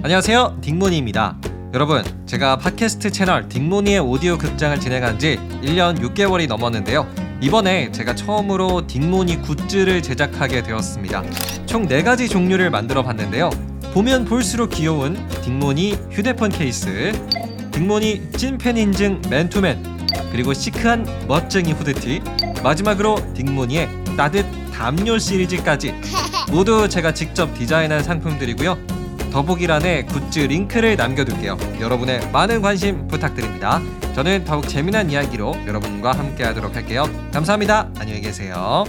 [0.00, 0.58] 안녕하세요.
[0.60, 1.36] 딩모니입니다.
[1.74, 7.04] 여러분 제가 팟캐스트 채널 딩모니의 오디오 극장을 진행한 지 1년 6개월이 넘었는데요.
[7.40, 11.24] 이번에 제가 처음으로 딩모니 굿즈를 제작하게 되었습니다.
[11.66, 13.50] 총 4가지 종류를 만들어 봤는데요.
[13.92, 17.10] 보면 볼수록 귀여운 딩모니 휴대폰 케이스
[17.72, 22.22] 딩모니 찐팬 인증 맨투맨 그리고 시크한 멋쟁이 후드티
[22.62, 25.92] 마지막으로 딩모니의 따뜻 담요 시리즈까지.
[26.52, 28.97] 모두 제가 직접 디자인한 상품들이고요
[29.38, 31.56] 더보기란에 굿즈 링크를 남겨둘게요.
[31.80, 33.80] 여러분의 많은 관심 부탁드립니다.
[34.12, 37.04] 저는 더욱 재미난 이야기로 여러분과 함께 하도록 할게요.
[37.32, 37.88] 감사합니다.
[38.00, 38.84] 안녕히 계세요